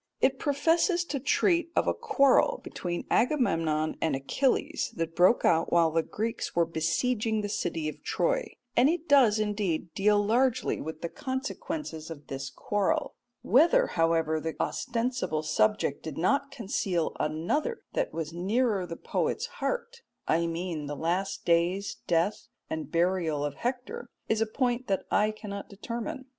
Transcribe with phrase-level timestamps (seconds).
[0.19, 5.91] It professes to treat of a quarrel between Agamemnon and Achilles that broke out while
[5.91, 11.01] the Greeks were besieging the city of Troy, and it does, indeed, deal largely with
[11.01, 18.11] the consequences of this quarrel; whether, however, the ostensible subject did not conceal another that
[18.11, 24.09] was nearer the poet's heart I mean the last days, death, and burial of Hector
[24.27, 26.25] is a point that I cannot determine.